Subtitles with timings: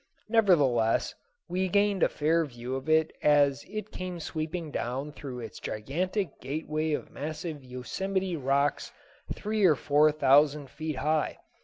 [0.27, 1.13] Nevertheless,
[1.47, 6.39] we gained a fair view of it as it came sweeping down through its gigantic
[6.41, 8.91] gateway of massive Yosemite rocks
[9.31, 11.37] three or four thousand feet high.